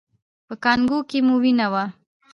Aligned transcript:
په 0.47 0.53
کانګو 0.63 0.99
کې 1.09 1.19
مو 1.25 1.35
وینه 1.43 1.67
وه؟ 1.71 1.83